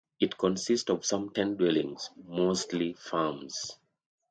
[0.19, 3.77] It consists of some ten dwellings, mostly farms.